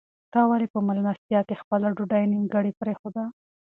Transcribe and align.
تا 0.33 0.41
ولې 0.49 0.67
په 0.73 0.79
مېلمستیا 0.87 1.39
کې 1.47 1.59
خپله 1.61 1.87
ډوډۍ 1.97 2.23
نیمګړې 2.31 2.71
پرېښوده؟ 2.81 3.23